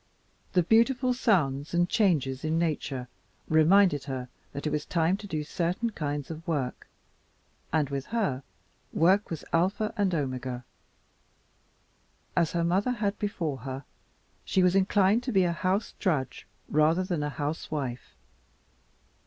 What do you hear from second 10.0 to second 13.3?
omega. As her mother had